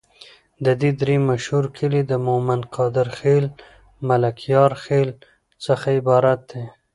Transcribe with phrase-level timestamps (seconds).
[0.65, 3.45] د دي درې مشهور کلي د مومد، قادر خیل،
[4.09, 5.09] ملکیار خیل
[5.65, 6.63] څخه عبارت دي.